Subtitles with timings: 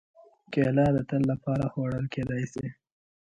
[0.53, 2.67] کېله د تل لپاره خوړل کېدای شي.